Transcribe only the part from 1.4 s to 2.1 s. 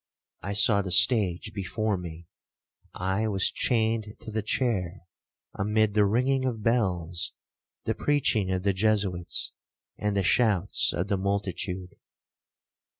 before